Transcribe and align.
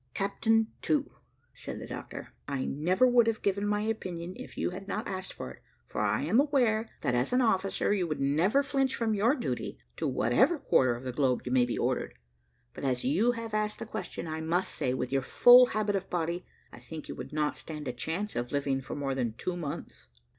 "Captain 0.15 0.65
To," 0.81 1.11
said 1.53 1.77
the 1.77 1.85
doctor, 1.85 2.33
"I 2.47 2.65
never 2.65 3.05
would 3.05 3.27
have 3.27 3.43
given 3.43 3.67
my 3.67 3.81
opinion, 3.81 4.33
if 4.35 4.57
you 4.57 4.71
had 4.71 4.87
not 4.87 5.07
asked 5.07 5.39
it, 5.39 5.59
for 5.85 6.01
I 6.01 6.23
am 6.23 6.39
aware, 6.39 6.89
that, 7.01 7.13
as 7.13 7.31
an 7.33 7.39
officer, 7.41 7.93
you 7.93 8.07
would 8.07 8.19
never 8.19 8.63
flinch 8.63 8.95
from 8.95 9.13
your 9.13 9.35
duty, 9.35 9.77
to 9.97 10.07
whatever 10.07 10.57
quarter 10.57 10.95
of 10.95 11.03
the 11.03 11.11
globe 11.11 11.43
you 11.45 11.51
may 11.51 11.65
be 11.65 11.77
ordered; 11.77 12.15
but 12.73 12.83
as 12.83 13.03
you 13.05 13.33
have 13.33 13.53
asked 13.53 13.77
the 13.77 13.85
question, 13.85 14.27
I 14.27 14.41
must 14.41 14.71
say, 14.73 14.95
with 14.95 15.11
your 15.11 15.21
full 15.21 15.67
habit 15.67 15.95
of 15.95 16.09
body, 16.09 16.47
I 16.73 16.79
think 16.79 17.07
you 17.07 17.13
would 17.13 17.31
not 17.31 17.55
stand 17.55 17.87
a 17.87 17.93
chance 17.93 18.35
of 18.35 18.51
living 18.51 18.81
for 18.81 18.95
more 18.95 19.13
than 19.13 19.33
two 19.35 19.55
months. 19.55 20.07